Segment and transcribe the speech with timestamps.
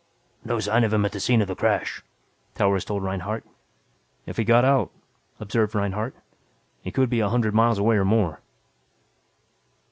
[0.43, 2.01] "No sign of him at the scene of the crash,"
[2.55, 3.45] Towers told Reinhardt.
[4.25, 4.89] "If he got out,"
[5.39, 6.15] observed Reinhardt,
[6.81, 8.39] "he could be a hundred miles away or more."